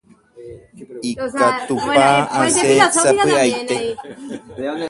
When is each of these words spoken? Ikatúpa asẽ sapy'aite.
Ikatúpa 1.09 2.03
asẽ 2.41 2.75
sapy'aite. 2.95 3.77